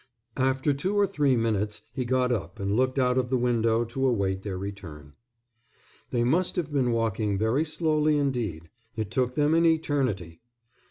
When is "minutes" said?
1.35-1.83